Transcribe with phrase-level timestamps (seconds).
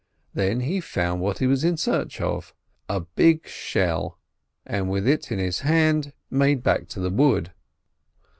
[0.33, 5.59] Then he found what he was in search of—a big shell—and with it in his
[5.59, 7.53] hand made back to the wood.